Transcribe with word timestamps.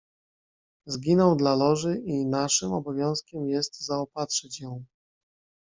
"Zginął 0.85 1.35
dla 1.35 1.55
Loży 1.55 2.01
i 2.05 2.25
naszym, 2.25 2.73
obowiązkiem 2.73 3.49
jest 3.49 3.85
zaopatrzyć 3.85 4.59
ją." 4.61 4.85